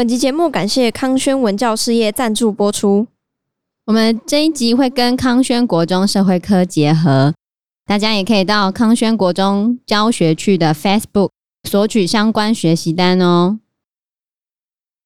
[0.00, 3.06] 本集节目感谢康轩文教事业赞助播出。
[3.84, 7.34] 我们这一集会跟康轩国中社会科结合，
[7.84, 11.28] 大家也可以到康轩国中教学区的 Facebook
[11.68, 13.58] 索取相关学习单哦。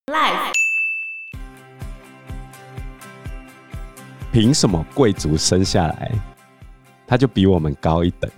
[0.07, 0.53] Life，
[4.31, 6.13] 凭什么贵族生下来
[7.05, 8.31] 他就比我们高一等？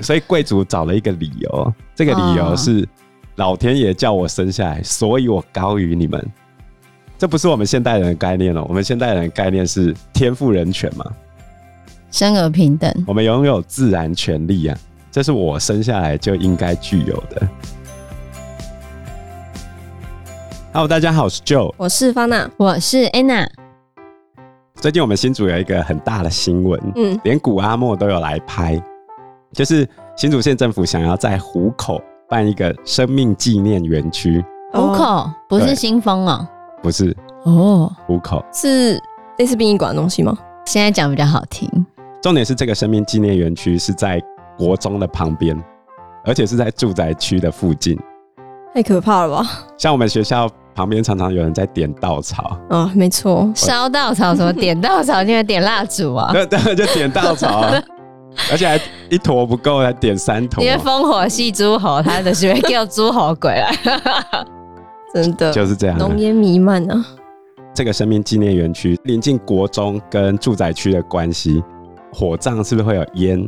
[0.00, 2.86] 所以贵族找了一个理由，这个理由是。
[3.40, 6.22] 老天爷叫我生下来，所以我高于你们。
[7.16, 8.62] 这不是我们现代人的概念了。
[8.64, 11.06] 我们现代人的概念是天赋人权嘛，
[12.10, 12.92] 生而平等。
[13.06, 14.76] 我们拥有自然权利啊，
[15.10, 17.48] 这是我生下来就应该具有的。
[20.74, 23.48] Hello，大家好，我是 Joe，我是方娜，我是 Anna。
[24.74, 28.78] 最近我们新竹有一个很大的新闻，嗯，连古阿莫都有来拍，
[29.54, 31.98] 就是新竹县政府想要在湖口。
[32.30, 35.28] 办一个生命纪念园区，虎口？
[35.48, 36.46] 不是新丰哦，
[36.80, 37.14] 不是。
[37.42, 38.40] 哦，虎口。
[38.52, 39.02] 是
[39.38, 40.38] 类似殡仪馆的东西吗？
[40.64, 41.68] 现在讲比较好听。
[42.22, 44.22] 重点是这个生命纪念园区是在
[44.56, 45.60] 国中的旁边，
[46.24, 47.98] 而且是在住宅区的附近，
[48.72, 49.50] 太可怕了吧？
[49.76, 52.56] 像我们学校旁边常常有人在点稻草。
[52.68, 54.52] 啊，没错，烧稻草什么？
[54.52, 57.64] 点稻草，因为点蜡烛啊， 对对，就点稻草。
[58.50, 60.62] 而且还一坨不够，还点三坨。
[60.62, 63.74] 因为烽火戏诸侯，他的是会叫诸侯鬼来，
[65.14, 67.04] 真的就是这样，浓烟弥漫啊。
[67.72, 71.62] 这个生命纪念园区临近国中跟住宅区的关系，
[72.12, 73.40] 火葬是不是会有烟？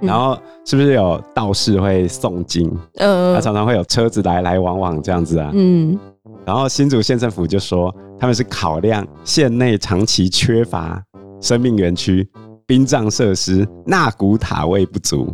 [0.00, 2.70] 嗯、然后是不是有道士会诵经？
[2.98, 5.50] 嗯，他常常会有车子来来往往这样子啊。
[5.54, 5.98] 嗯，
[6.44, 11.02] 然后新竹县政府就说，他们是考量县内长期缺乏
[11.40, 12.28] 生命园区。
[12.68, 15.32] 殡葬设施纳古塔位不足，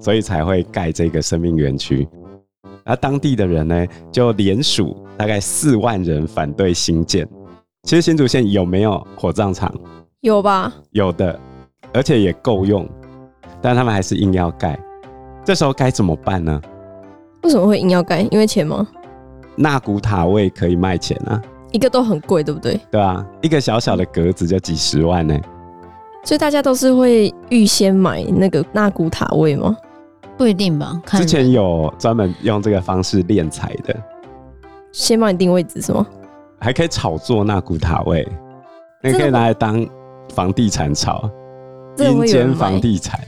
[0.00, 2.08] 所以才会盖这个生命园区。
[2.82, 7.28] 而当地的人呢，就联署大概四万人反对新建。
[7.82, 9.70] 其实新竹县有没有火葬场？
[10.20, 10.72] 有吧？
[10.92, 11.38] 有的，
[11.92, 12.88] 而且也够用，
[13.60, 14.78] 但他们还是硬要盖。
[15.44, 16.58] 这时候该怎么办呢？
[17.42, 18.22] 为什么会硬要盖？
[18.30, 18.88] 因为钱吗？
[19.56, 21.38] 纳古塔位可以卖钱啊，
[21.70, 22.80] 一个都很贵，对不对？
[22.90, 25.38] 对啊，一个小小的格子就几十万呢。
[26.26, 29.76] 所以大家都是会预先买那个纳古塔位吗？
[30.36, 31.00] 不一定吧。
[31.06, 33.94] 之前有专门用这个方式敛财的，
[34.90, 36.04] 先帮你定位置是吗？
[36.58, 38.26] 还可以炒作纳古塔位，
[39.04, 39.86] 你可以拿来当
[40.34, 41.30] 房地产炒，
[41.96, 43.20] 阴间房地产，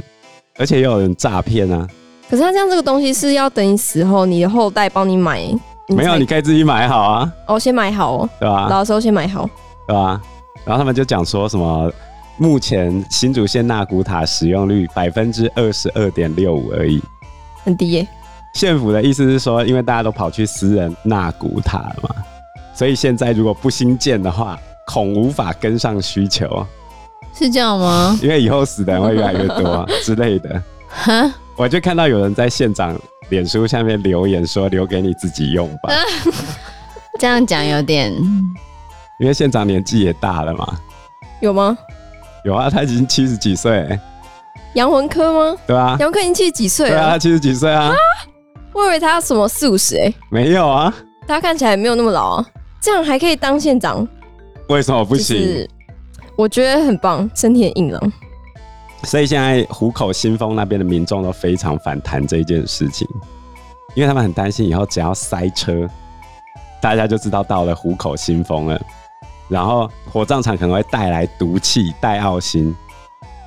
[0.58, 1.86] 而且也有人诈骗啊。
[2.28, 5.40] 可是他这样这个东西是要等你死后，你的后代帮你买
[5.86, 5.94] 你？
[5.94, 7.32] 没有，你可以自己买好啊。
[7.46, 8.66] 哦，先买好哦，对吧？
[8.68, 9.48] 老的时候先买好，
[9.86, 10.20] 对吧？
[10.64, 11.88] 然后他们就讲说什么？
[12.38, 17.02] 目前新竹县纳古塔使用率百分之二十二点六五而已，
[17.64, 18.06] 很低耶。
[18.54, 22.10] 县府的意思是说，因为大家都跑去私人纳古塔了嘛，
[22.74, 26.66] 所以现在如果不新建的话，恐无法跟上需求。
[27.34, 28.18] 是这样吗？
[28.22, 30.62] 因为以后死的人会越来越多 之类的。
[30.88, 35.92] 哈，我就看到有人在县长脸书下面留言说：“留给你自己用吧。”
[37.18, 38.12] 这样讲有点，
[39.20, 40.78] 因为县长年纪也大了嘛。
[41.40, 41.76] 有吗？
[42.44, 43.98] 有啊，他已经七十几岁。
[44.74, 45.58] 杨文科吗？
[45.66, 46.94] 对啊，杨文科已经七十几岁了。
[46.94, 47.94] 对啊，他七十几岁啊，啊。
[48.72, 50.12] 我以为他什么四五十哎。
[50.30, 50.94] 没有啊，
[51.26, 52.46] 他看起来没有那么老啊，
[52.80, 54.06] 这样还可以当县长？
[54.68, 55.36] 为什么不行？
[55.36, 55.70] 就是、
[56.36, 58.12] 我觉得很棒，身体很硬朗。
[59.04, 63.08] 所以现在湖口新丰那边的民众都非常反弹这件事情，
[63.94, 65.88] 因为他们很担心以后只要塞车，
[66.80, 68.80] 大家就知道到了湖口新丰了。
[69.48, 72.74] 然后火葬场可能会带来毒气、带奥辛，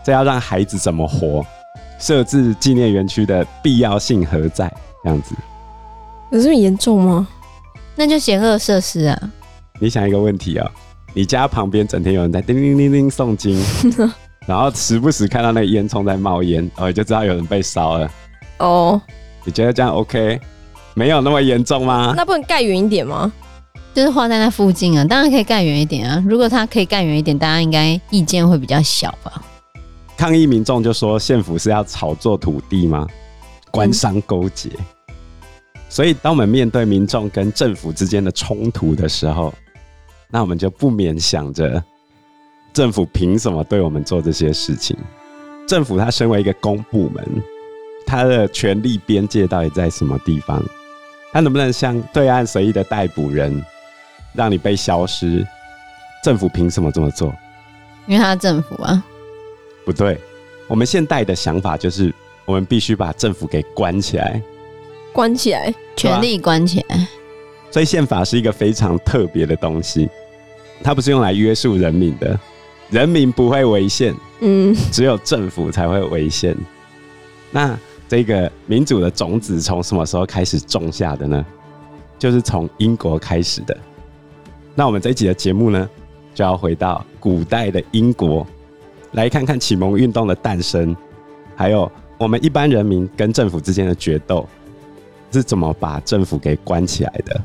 [0.03, 1.45] 这要让孩子怎么活？
[1.99, 4.71] 设置纪念园区的必要性何在？
[5.03, 5.35] 这样子
[6.31, 7.27] 有这么严重吗？
[7.95, 9.31] 那就嫌恶设施啊！
[9.79, 10.71] 你想一个问题啊、喔，
[11.13, 13.61] 你家旁边整天有人在叮叮叮叮诵经，
[14.47, 18.11] 然后时不时看到那个烟囱在冒烟，哦，你就知道有人被烧了。
[18.59, 18.99] 哦，
[19.43, 20.39] 你觉得这样 OK？
[20.93, 22.13] 没有那么严重吗？
[22.15, 23.31] 那不能盖远一点吗？
[23.93, 26.23] 就是画在那附近啊，当然可以盖远一点啊。
[26.27, 29.41] 如果它可以盖远一点，大家应该意见会比较小吧？
[30.15, 33.05] 抗议民众就说县府是要炒作土地吗？
[33.69, 34.69] 官商勾结。
[35.89, 39.53] 所以当我们面对民众跟政府之间的冲突的时候，
[40.29, 41.83] 那我们就不免想着，
[42.71, 44.95] 政府凭什么对我们做这些事情？
[45.67, 47.25] 政府它身为一个公部门，
[48.05, 50.63] 它的权力边界到底在什么地方？
[51.33, 53.61] 它能不能像对岸随意的逮捕人？
[54.33, 55.45] 让你被消失，
[56.23, 57.33] 政府凭什么这么做？
[58.07, 59.03] 因为他政府啊，
[59.85, 60.19] 不对。
[60.67, 62.13] 我们现代的想法就是，
[62.45, 64.41] 我们必须把政府给关起来，
[65.11, 67.07] 关起来，权力关起来。
[67.69, 70.09] 所以宪法是一个非常特别的东西，
[70.81, 72.39] 它不是用来约束人民的，
[72.89, 76.55] 人民不会违宪，嗯，只有政府才会违宪。
[77.51, 81.45] 那这个民主的种子从什么时候开始种下的呢？
[82.17, 83.77] 就是从英国开始的。
[84.75, 85.89] 那我们这一集的节目呢，
[86.33, 88.45] 就要回到古代的英国，
[89.11, 90.95] 来看看启蒙运动的诞生，
[91.55, 94.47] 还有我们一般人民跟政府之间的决斗
[95.31, 97.41] 是怎么把政府给关起来的。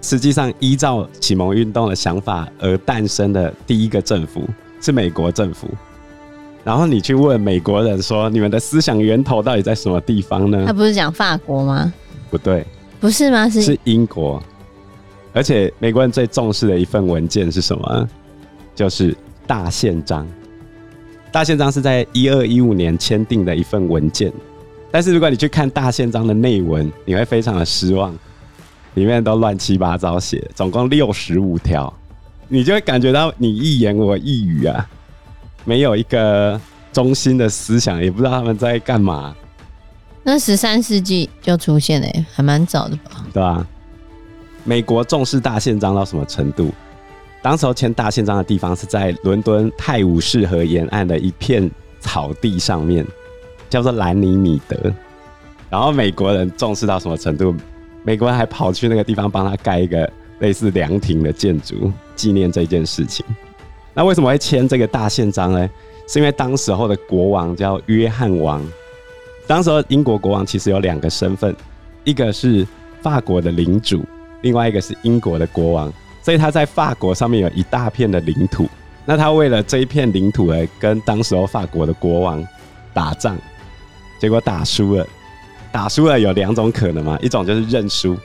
[0.00, 4.42] 实际上，依照启蒙运动的想法而诞生的第一个政府
[4.80, 5.68] 是美国政府。
[6.64, 11.92] 然后你去问美国人说：“你们的思想源头到底在什么地方呢？”他不是讲法国吗？
[12.30, 12.66] 不对，
[13.00, 13.48] 不是吗？
[13.48, 14.42] 是是英国。
[15.32, 18.08] 而且美国人最重视的一份文件是什么？
[18.74, 20.26] 就是大宪章。
[21.30, 24.32] 大宪章是在一二一五年签订的一份文件。
[24.90, 28.14] 但是如果你去看大宪章的内文，你会非常的失望。
[28.94, 31.90] 里面都乱七八糟写，总共六十五条，
[32.46, 34.86] 你就会感觉到你一言我一语啊，
[35.64, 36.60] 没有一个
[36.92, 39.34] 中心的思想，也不知道他们在干嘛。
[40.22, 43.26] 那十三世纪就出现了，还蛮早的吧？
[43.32, 43.66] 对啊。
[44.64, 46.72] 美国重视大宪章到什么程度？
[47.42, 51.68] 当时候签大宪章的地方是在伦敦泰晤士河沿岸的一片
[51.98, 53.04] 草地上面，
[53.68, 54.76] 叫做兰尼米德。
[55.68, 57.54] 然后美国人重视到什么程度？
[58.04, 63.24] 美国人还跑去那个地方帮他盖一个类似凉亭的建筑，纪念这件事情。
[63.94, 65.68] 那为什么会签这个大宪章呢？
[66.06, 68.62] 是因为当时候的国王叫约翰王。
[69.46, 71.54] 当时候英国国王其实有两个身份，
[72.04, 72.66] 一个是
[73.00, 74.04] 法国的领主，
[74.42, 75.92] 另外一个是英国的国王。
[76.22, 78.68] 所以他在法国上面有一大片的领土。
[79.04, 82.46] 那他为了这一片领土而跟当时候法国的国王
[82.94, 83.36] 打仗，
[84.20, 85.04] 结果打输了。
[85.72, 88.16] 打输了有两种可能嘛，一种就是认输，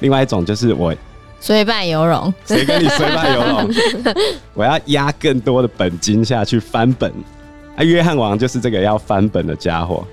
[0.00, 0.92] 另外一种就是我
[1.38, 2.32] 虽败犹荣。
[2.44, 3.70] 谁跟你虽败犹荣？
[4.54, 7.12] 我要压更多的本金下去翻本。
[7.76, 10.04] 啊，约翰王就是这个要翻本的家伙。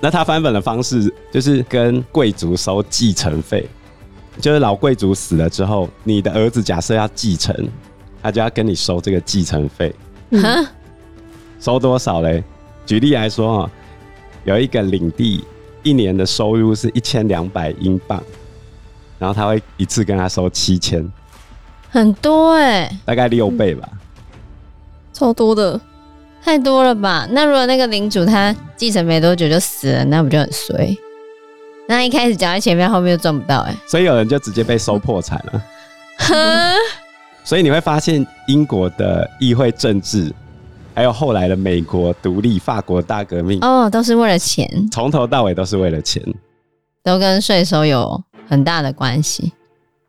[0.00, 3.68] 那他翻本的方式就是跟贵族收继承费，
[4.40, 7.54] 就是老贵族死了之后，你的儿子假设要继承，
[8.22, 9.94] 他就要跟你收这个继承费。
[10.30, 10.66] 嗯，
[11.60, 12.42] 收多少嘞？
[12.84, 13.70] 举例来说啊，
[14.44, 15.44] 有一个领地。
[15.82, 18.20] 一年的收入是一千两百英镑，
[19.20, 21.08] 然后他会一次跟他收七千，
[21.88, 23.88] 很多哎、欸，大概六倍吧，
[25.12, 25.80] 超多的，
[26.42, 27.28] 太多了吧？
[27.30, 30.98] 那如果那个领主他继承没多久就死了，那不就很衰？
[31.88, 35.62] 那一开始讲在前面，后面就赚不到哎、欸，所以有人就直接被收破产了。
[37.44, 40.32] 所以你会发现英国的议会政治。
[40.94, 46.22] 还有后来的美国独立、法国大革命哦，都是为了钱，从头到尾都是为了钱，
[47.04, 48.18] 都跟税收有
[48.48, 49.52] 很大的关系。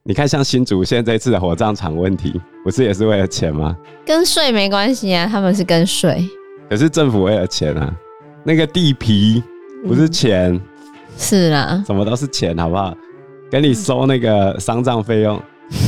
[0.03, 3.75] 你看，像新竹现在这一次的火葬场问题，不是也是为了钱吗？
[4.05, 6.25] 跟税没关系啊，他们是跟税。
[6.69, 7.93] 可是政府为了钱啊，
[8.45, 9.43] 那个地皮
[9.85, 10.61] 不是钱，嗯、
[11.17, 12.95] 是啊，什么都是钱，好不好？
[13.49, 15.41] 给你收那个丧葬费用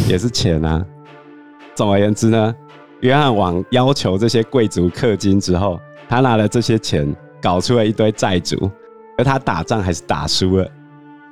[0.08, 0.86] 也是钱啊。
[1.76, 2.56] 总而言之呢。
[3.02, 5.80] 约翰王要求这些贵族氪金之后，
[6.10, 8.70] 他拿了这些钱，搞出了一堆债主，
[9.18, 10.70] 而他打仗还是打输了。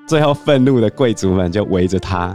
[0.08, 2.34] 最后，愤怒的贵族们就围着他，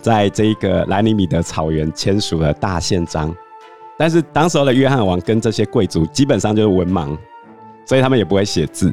[0.00, 3.36] 在这个兰尼米德草原签署了大宪章。
[3.98, 7.14] 但是，当时候的约翰王跟这些贵族基本上就是文盲，
[7.84, 8.90] 所以他们也不会写字，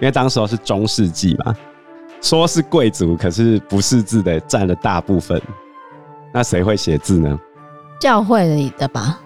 [0.00, 1.54] 因为当时候是中世纪嘛，
[2.20, 5.40] 说是贵族，可是不识字的占了大部分。
[6.32, 7.38] 那谁会写字呢？
[8.00, 9.20] 教会里的吧，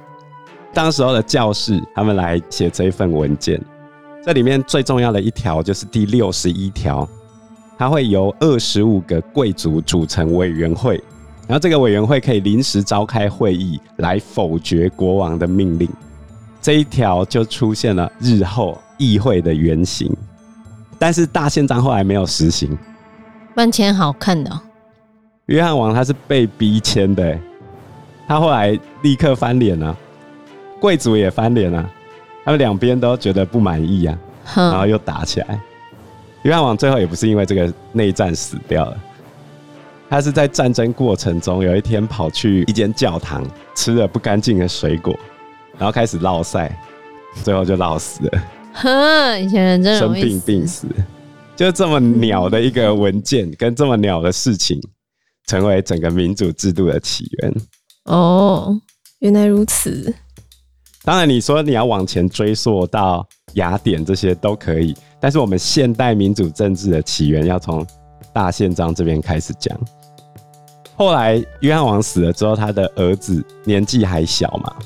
[0.75, 3.61] 当时候的教士他们来写这一份文件，
[4.25, 7.09] 这里面最重要的一条就是第六十一条，
[7.79, 11.03] 它会由二十五个贵族组成委员会，
[11.49, 15.89] 然后这个委员会可以临时召开会议来否决国王的命令，
[16.61, 20.15] 这一条就出现了日后议会的原型，
[20.99, 22.77] 但是大宪章后来没有实行，
[23.55, 24.51] 半签好看的，
[25.47, 27.39] 约翰王他是被逼签的。
[28.27, 29.97] 他后来立刻翻脸了，
[30.81, 31.89] 贵族也翻脸了，
[32.45, 34.19] 他们两边都觉得不满意啊，
[34.55, 35.59] 然后又打起来。
[36.43, 38.97] 约翰王最后也不是因为这个内战死掉了，
[40.11, 43.43] 他是在战争过程中有一天跑去一间教堂
[43.75, 45.19] 吃了不干净的水果，
[45.79, 46.79] 然后开始落赛，
[47.43, 48.43] 最后就落死了。
[48.83, 50.87] 哼，以前人真容易生病病死，
[51.57, 54.81] 就这么鸟的一个文件跟这么鸟的事情，
[55.47, 57.55] 成为整个民主制度的起源。
[58.05, 58.81] 哦，
[59.19, 60.15] 原来如此。
[61.03, 67.85] 当然，你说你要往前追溯到雅典这些都可以，但是我们现代民主政治的起源要从
[68.33, 69.77] 大宪章这边开始讲。
[70.97, 74.77] 后来约翰王死了之后，他的儿子年纪还小嘛，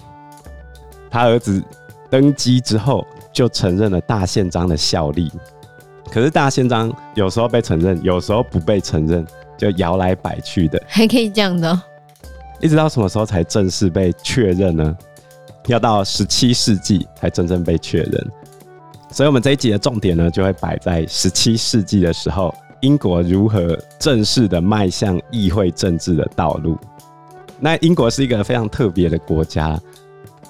[1.11, 1.63] 他儿子
[2.11, 5.31] 登基之后就承认了大宪章的效力。
[6.11, 11.83] 可是大宪章有时候被承认，有时候不被承认，就摇来摆去的，还可以这样的哦。
[12.61, 14.97] 一直到什么时候才正式被确认呢？
[15.69, 18.31] 要到十七世纪才真正被确认。
[19.11, 26.79] 所以，我们这一集的重点呢，就会摆在十七世纪的时候，英国如何正式的迈向议会政治的道路。
[27.61, 29.79] 那英国是一个非常特别的国家，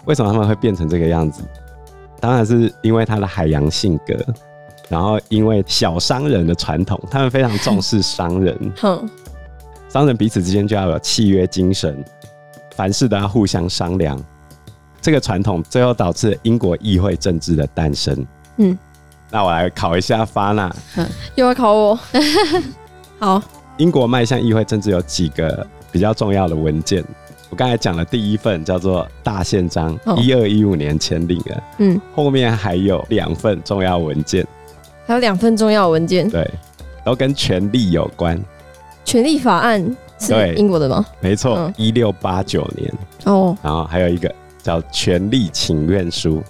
[0.07, 1.43] 为什么他们会变成这个样子？
[2.23, 4.15] 当然是因为他的海洋性格。
[4.89, 8.57] 然后，因为小商人的传统，他们非常重视商人。
[8.79, 9.09] 哼，
[9.89, 12.05] 商人彼此之间就要有契约精神，
[12.77, 14.23] 凡事都要互相商量。
[15.01, 18.27] 这个传统最后导致英国议会政治的诞生。
[18.59, 18.79] 嗯，
[19.31, 20.71] 那我来考一下发娜，
[21.37, 21.99] 又要考我。
[23.19, 23.43] 好，
[23.79, 27.03] 英国迈向议会政治有几个比较重要的文件？
[27.53, 31.63] 我刚才讲的第一份叫做《大宪章》，一二一五年签订的。
[31.81, 34.43] 嗯，后面还有两份重要文件。
[35.07, 36.51] 还有两份重要文件，对，
[37.05, 38.43] 都跟权力有关。
[39.05, 39.85] 权力法案
[40.19, 41.05] 是英国的吗？
[41.21, 42.91] 没错，一六八九年。
[43.27, 46.43] 哦，然后还有一个叫权力请愿书。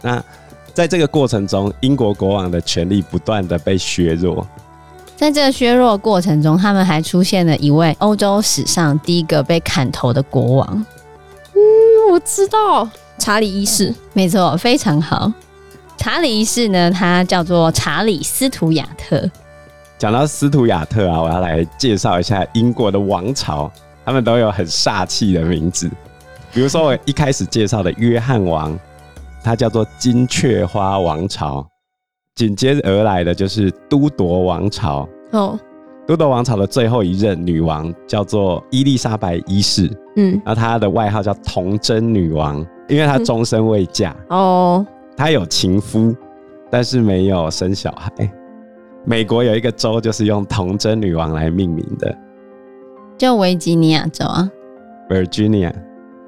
[0.00, 0.24] 那
[0.72, 4.46] 在这个过程中，英国国王的权力不断的被削弱。
[5.16, 10.86] 在这个削弱的过程中，他们还出现了一位欧洲史上第一个被砍头的国王。
[11.54, 12.86] 嗯，我知道，
[13.18, 13.94] 查理一世。
[14.12, 15.32] 没错，非常好。
[15.96, 19.28] 查理一世呢，他叫做查理斯图亚特。
[19.96, 23.72] 讲到斯图亚特啊，我要来介绍一下英国的王朝，
[24.04, 25.90] 他们都有很煞气的名字。
[26.52, 28.78] 比如说我一开始介绍的约翰王，
[29.42, 31.66] 他叫做金雀花王朝。
[32.36, 35.08] 紧接着而来的就是都铎王朝。
[35.32, 35.58] 哦，
[36.06, 39.90] 都铎王朝的最后一任女王叫做伊丽莎白一世。
[40.16, 44.14] 嗯，然后她的外号叫童贞女王，因为她终身未嫁。
[44.28, 44.86] 嗯、哦。
[45.16, 46.14] 她有情夫，
[46.70, 48.12] 但是没有生小孩。
[49.06, 52.14] 美国有一个州就是用童贞女王来命名的，
[53.16, 54.50] 就维吉尼亚州啊
[55.08, 55.72] ，Virginia。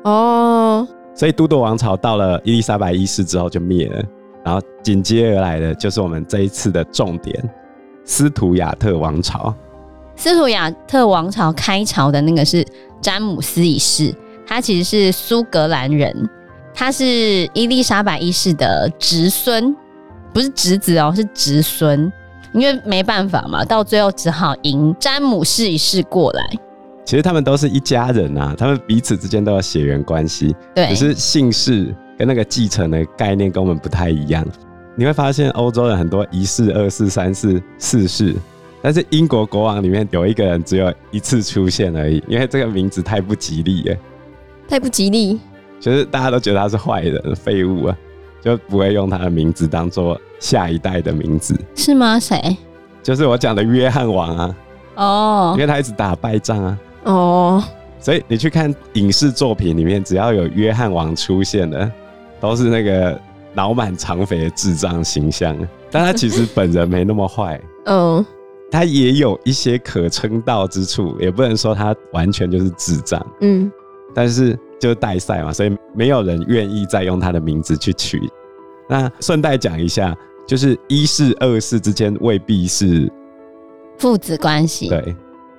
[0.04, 4.02] 哦，所以都铎王朝到了伊丽莎白一世之后就灭了，
[4.44, 7.50] 然后紧接而来的就是我们这一次的重点——
[8.04, 9.54] 斯图亚特王朝。
[10.16, 12.64] 斯图亚特王朝开朝的那个是
[13.00, 14.14] 詹姆斯一世，
[14.46, 16.28] 他其实是苏格兰人。
[16.74, 17.04] 他是
[17.54, 19.74] 伊丽莎白一世的侄孙，
[20.32, 22.12] 不是侄子哦，是侄孙。
[22.54, 26.42] 因为没办法嘛，到最后只好迎詹姆士一世过来。
[27.04, 30.56] 其实他们都是一家人啊，他们彼此之间都有血缘关系。
[30.74, 34.44] 对，只是姓氏跟那个继承的概念跟我们不太一样。
[34.96, 38.34] 你会发现欧洲人很多一世、二世、三世、四世，
[38.82, 43.96] 但是英国国王里面有一个人只有一次出现而已，因为这个名字太不吉利了，
[44.68, 45.38] 太不吉利。
[45.78, 47.96] 就是大家都觉得他是坏人、废物啊，
[48.40, 52.18] 就不会用他的名字当做下一代的名字，是吗？
[52.18, 52.56] 谁？
[53.00, 54.56] 就是我讲的约翰王啊。
[54.96, 56.78] 哦，因为他一直打败仗啊。
[57.04, 57.64] 哦，
[58.00, 61.88] 所以你去看影视作品里面，只要有约翰王出现的，
[62.40, 63.20] 都是那个
[63.54, 65.56] 脑满肠肥的智障形象。
[65.90, 67.60] 但他其实本人没那么坏。
[67.86, 68.24] 嗯，
[68.70, 73.24] 他也有一些可称道之处，也不能说他完全就是智障。
[73.40, 73.70] 嗯，
[74.14, 74.58] 但是。
[74.80, 78.30] 就是代赛嘛，所以没有人愿意再用他的名字去取。
[78.88, 80.16] 那顺带讲一下，
[80.46, 83.12] 就是一世、二世之间未必是
[83.96, 84.88] 父子关系。
[84.88, 85.16] 对，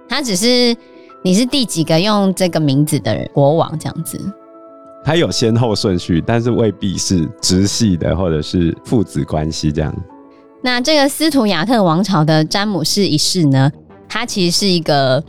[0.07, 0.73] 他只是
[1.21, 4.17] 你是第几个用这个名字的人，国王这样子。
[5.09, 9.91] 他有先后顺序，但是未必是直系的，或者是父子关系这样。
[10.61, 13.71] 那这个斯图亚特王朝的詹姆士一世呢，
[14.07, 15.23] 他其实是一个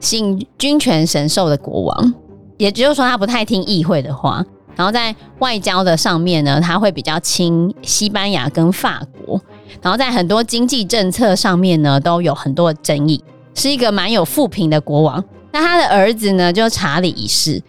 [0.00, 2.14] 信君权神授的国王。
[2.56, 4.42] 也就是说，他不太听议会的话，
[4.74, 9.38] 然后在外交的上面呢，他会比较亲西班牙跟法国，
[9.82, 13.22] 然后在很多经济政策上面呢，都有很多争议，
[13.54, 15.22] 是一个蛮有富平的国王。
[15.52, 17.62] 那他的儿子呢，就查理一世，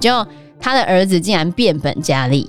[0.00, 0.26] 就
[0.62, 2.48] 他的儿子竟然变本加厉，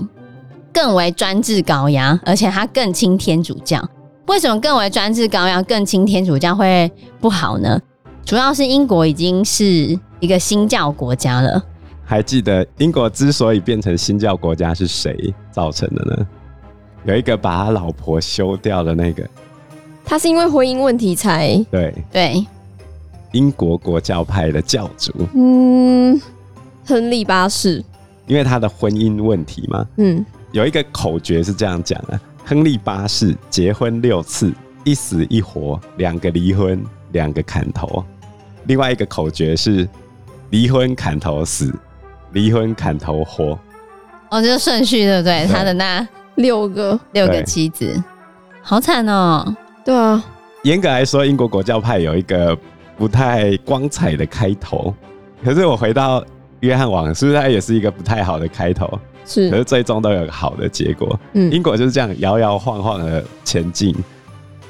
[0.72, 3.84] 更为专制高压，而且他更亲天主教。
[4.27, 6.89] 为什么更为专制高压、更亲天主教会
[7.20, 7.82] 不好呢？
[8.24, 11.62] 主要是英国已经是一个新教国家了。
[12.05, 16.27] 还记得英国之所以变成新教国家是谁造成的呢？
[17.05, 19.27] 有一个把他老婆休掉的那个，
[20.05, 22.46] 他是因为婚姻问题才对对，
[23.32, 26.22] 英国国教派的教主，嗯，
[26.86, 27.84] 亨利八世，
[28.25, 34.53] 因为他的婚姻问题嘛，嗯，有一个口诀是这样讲的：亨利八世结婚六次，
[34.84, 38.03] 一死一活，两个离婚，两个砍头。
[38.65, 39.88] 另外一个口诀是。
[40.50, 41.74] 离婚砍头死，
[42.34, 43.58] 离婚砍头活。
[44.30, 45.48] 哦，这个顺序对不对？
[45.48, 48.00] 对他的那六个六个妻子，
[48.62, 49.44] 好惨哦。
[49.84, 50.24] 对啊，
[50.62, 52.56] 严格来说，英国国教派有一个
[52.96, 54.94] 不太光彩的开头。
[55.44, 56.24] 可是我回到
[56.63, 58.89] 约翰王，是不是它也是一个不太好的开头？
[59.25, 61.20] 是，可是最终都有个好的结果。
[61.34, 63.93] 嗯，英国就是这样摇摇晃晃的前进。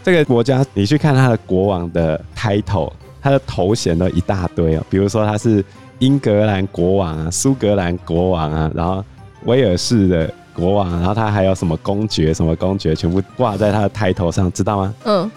[0.03, 4.83] 这个国家，你去看他的国王的 title，他的头衔都一大堆哦。
[4.89, 5.63] 比如说他是
[5.99, 9.05] 英格兰国王啊，苏格兰国王啊，然后
[9.45, 14.93] 威尔士的国王，然后他还有什么公爵、什么公爵，全部挂在他的 title 上，知道吗？
[15.05, 15.31] 嗯，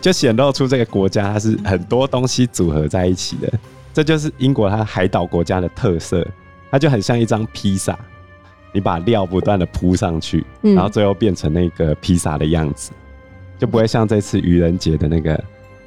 [0.00, 3.52] 就显露出这个国家它是很多东西组合在一起的。
[3.92, 6.26] 这就是英国它海岛国家的特色，
[6.70, 7.98] 它就很像一张披萨，
[8.72, 12.92] 你把料不断的铺上去，然后最后变成那个披萨的样子。
[13.58, 15.38] 就不会像这次愚人节的那个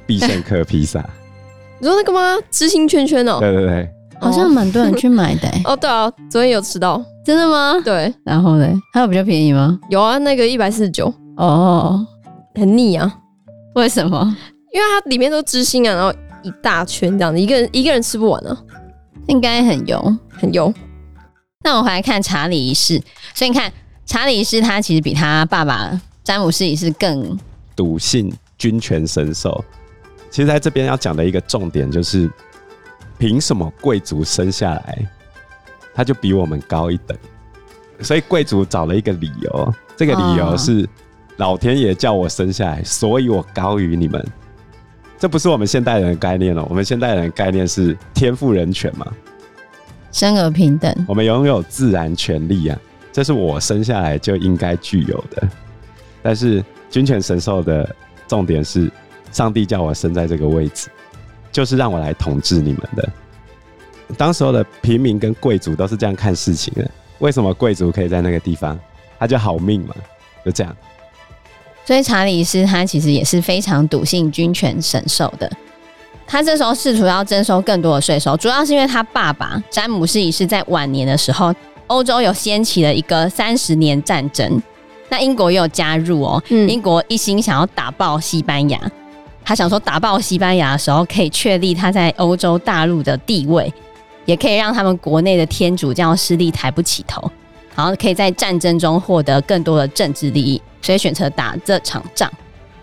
[0.06, 1.04] 必胜客披萨，
[1.80, 2.38] 你说那个吗？
[2.48, 5.62] 知心圈圈哦、喔，对对对，好像蛮多人去买的、欸。
[5.64, 7.74] 哦，对啊，昨天有吃到，真的吗？
[7.84, 8.72] 对，然后呢？
[8.92, 9.76] 还有比较便宜吗？
[9.90, 12.06] 有啊，那个一百四十九，哦，
[12.54, 13.12] 很腻啊。
[13.74, 14.36] 为什么？
[14.72, 18.56] 因为它里面都知心啊，然后一大圈这样子，一个人一个人吃不完啊，
[19.26, 20.72] 应该很油，很油。
[21.64, 23.02] 那我们回来看查理一世，
[23.34, 23.72] 所以你看
[24.04, 27.36] 查理一世他其实比他爸爸詹姆斯一世更。
[27.74, 29.64] 笃信君权神授，
[30.30, 32.30] 其实在这边要讲的一个重点就是，
[33.18, 35.08] 凭什么贵族生下来
[35.94, 37.16] 他就比我们高一等？
[38.00, 40.88] 所以贵族找了一个理由，这个理由是
[41.38, 44.24] 老天爷叫我生下来，所以我高于你们。
[45.18, 49.06] 这不是我们现代人的概念哦，我们现代人的概念是天赋人权嘛，
[50.12, 52.78] 生而平等，我们拥有自然权利啊，
[53.12, 55.48] 这是我生下来就应该具有的，
[56.22, 56.64] 但是。
[56.90, 57.92] 君权神授的
[58.28, 58.88] 重点是，
[59.32, 60.88] 上帝叫我生在这个位置，
[61.50, 63.08] 就是让我来统治你们的。
[64.16, 66.88] 当时候的平民跟贵族都是这样看事情的。
[67.18, 68.78] 为什么贵族可以在那个地方？
[69.18, 69.94] 他就好命嘛，
[70.44, 70.76] 就这样。
[71.84, 75.50] 所以查理斯他其实也是非常笃信君权神授的。
[76.26, 81.54] 他这时候试图要征收更多的税收，主要是因为他爸爸詹姆士一世在晚年的时候，
[81.86, 84.62] 欧洲有掀起了一个三十年战争。
[85.10, 88.80] 那英国也有加入哦，嗯，英国一心想要打爆西班牙，
[89.44, 93.70] 他想说打爆西班牙的时候，可以确立他在欧洲大陆的地位，
[94.24, 97.30] 也可以让他们国内的天主教势力抬不起头，
[97.74, 102.30] 然后可以在战争中获得更多的政治利益，所以选择打这场仗。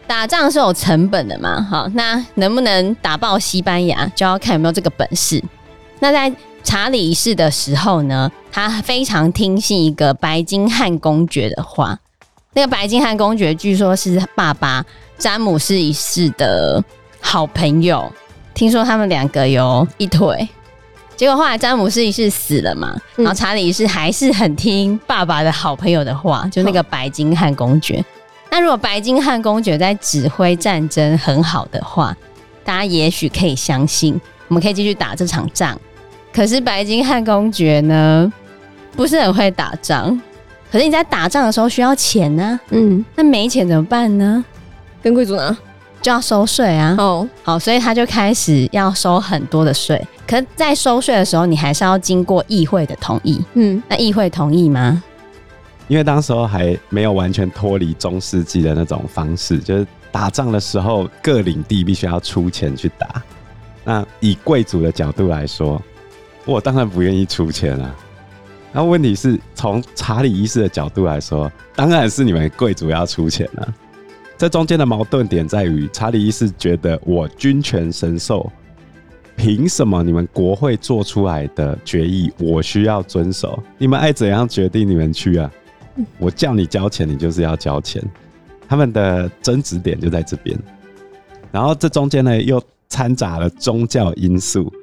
[0.08, 5.42] 打仗是有成本的嘛，好，那能不能打爆西班牙，就要看有没有这个本事。
[6.00, 11.98] 那在查理一世的时候呢，他非常听信一个白金汉公爵的话。
[12.54, 14.86] 那个白金汉公爵据说是爸爸
[15.18, 16.84] 詹姆士一世的
[17.22, 18.12] 好朋友，
[18.54, 20.50] 听说他们两个有一腿，
[21.22, 28.04] 结果后来詹姆斯一世死了嘛，然后查理一世还是很听爸爸的好朋友的话，就那个白金汉公爵。
[28.50, 32.18] 那如果白金汉公爵在指挥战争很好的话，
[32.64, 35.80] 大家也许可以相信我们可以继续打这场仗。
[36.34, 38.34] 可是白金汉公爵呢，
[38.96, 40.20] 不是很会打仗。
[40.72, 44.44] 可是你在打仗的时候需要钱呢、啊，嗯，那没钱怎么办呢？
[45.04, 45.56] 跟贵族拿，
[46.02, 46.96] 就要收税啊。
[46.98, 50.02] 哦，好，所以他就开始要收很多的税。
[50.28, 53.44] 可是，在收税的时候，你还是要经过议会的同意。
[53.54, 55.04] 嗯，那议会同意吗？
[55.88, 63.22] 因为当时候还没有完全脱离中世纪的那种方式，就是打仗的时候各领地必须要出钱去打。
[63.84, 65.82] 那以贵族的角度来说，
[66.46, 67.94] 我当然不愿意出钱啊。
[68.72, 73.74] 那问题是从查理一世的角度来说，当然是你们贵族要出钱了。
[74.42, 78.52] 这中间的矛盾点在于，查理一世觉得我君权神授，
[79.36, 83.62] 凭什么你们国会做出来的决议我需要遵守？
[83.78, 85.52] 你们爱怎样决定你们去啊？
[86.18, 88.04] 我叫你交钱，你就是要交钱。
[88.68, 90.58] 他们的争执点就在这边。
[91.52, 94.74] 然后这中间呢，又掺杂了宗教因素，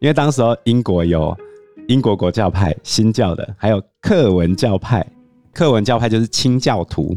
[0.00, 1.36] 因为当时候英国有。
[1.88, 5.04] 英国国教派、新教的，还有克文教派。
[5.52, 7.14] 克文教派就是清教徒。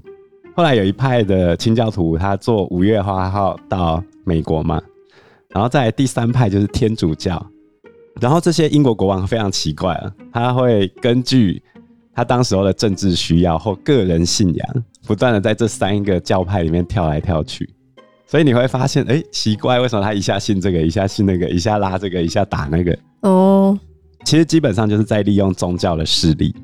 [0.55, 4.81] 后来有一派的清教徒，他坐五月花号到美国嘛。
[5.49, 7.45] 然后在第三派就是天主教。
[8.21, 11.61] 然后这些英国国王非常奇怪啊，他会根据
[12.13, 17.69] 他当时候的政治需要或个人信仰，不断的在这三个教派里面跳来跳去。
[18.25, 22.97] 所以你会发现，哎、欸，奇怪，为什么他一下信这个，一下信那个，一下拉这个，一下打那个？
[23.21, 23.77] 哦。
[24.23, 26.55] 其实基本上就是在利用宗教的势力。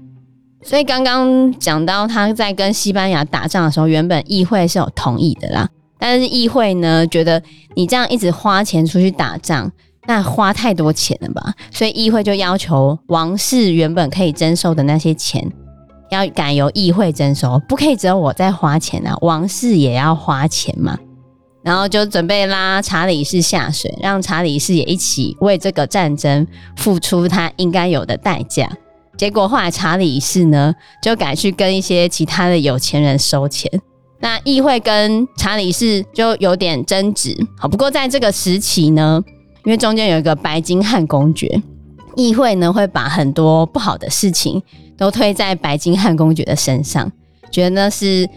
[0.63, 5.67] 所以刚刚讲到他在跟西班牙打仗的时候，原本议会是有同意的啦。
[5.97, 7.41] 但是议会呢，觉得
[7.75, 9.71] 你这样一直花钱出去打仗，
[10.07, 11.53] 那花太多钱了吧？
[11.71, 15.51] 所以议会就要求王室原本可以征收的那些钱，
[16.09, 20.97] 要改由议会征收，不可以只有我在花钱啊，王室也要花钱嘛。
[21.63, 26.47] 然后就准备拉查理士下水，让查理士也一起为这个战争
[26.77, 28.67] 付出他应该有的代价。
[29.21, 33.71] 结果后来查理一世呢，就改去跟一些其他的有钱人收钱。
[34.19, 37.37] 那议会跟查理一世就有点争执。
[37.55, 39.23] 好，不过在这个时期呢，
[39.63, 41.61] 因为中间有一个白金汉公爵，
[42.15, 44.59] 议会呢会把很多不好的事情
[44.97, 47.11] 都推在白金汉公爵的身上，
[47.51, 48.27] 觉得呢是。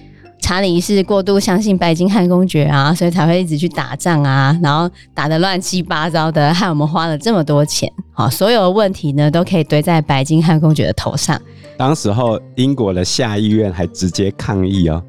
[0.44, 7.90] 查理一世过度相信白金汉公爵啊，所以才会一直去打仗啊，然后打得乱七八糟的，害我们花了这么多钱。
[8.12, 11.40] 好，所有的问题呢，都可以堆在白金汉公爵的头上。
[11.78, 15.02] 当时候，英国的下议院还直接抗议哦，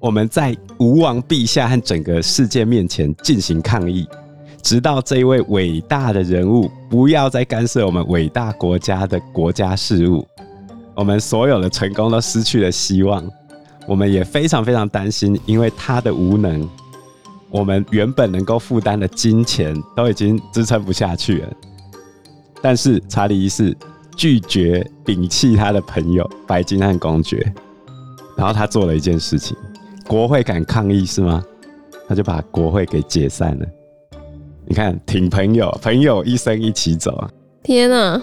[0.00, 4.08] 我们在吴王陛下和整个世界面前进行抗议，
[4.62, 10.26] 直到这一位伟大的人物不要再干涉我们伟大国家的国家事务，
[10.94, 13.22] 我们所有的成功都失去了希望。
[13.90, 16.64] 我们也非常非常担心，因为他的无能，
[17.50, 21.48] 我们原本能够负担的金钱都已经支撑不下去了。
[22.62, 23.76] 但是查理一世
[24.14, 27.52] 拒绝摒弃他的朋友白金汉公爵，
[28.36, 29.56] 然后他做了一件事情，
[30.06, 31.44] 国会敢抗议是吗？
[32.06, 33.66] 他就把国会给解散了。
[34.66, 37.28] 你看，挺朋友，朋友一生一起走啊！
[37.64, 38.22] 天哪！